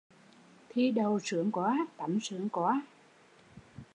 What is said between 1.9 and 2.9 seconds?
tắm sướng quá